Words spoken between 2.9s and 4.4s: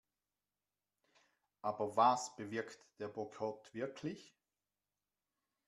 der Boykott wirklich?